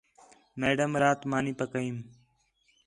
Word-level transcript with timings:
میڈم 0.59 0.91
رات 1.03 1.19
مانی 1.29 1.53
پکیئم 1.59 1.97